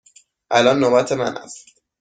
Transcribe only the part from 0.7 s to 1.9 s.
نوبت من است.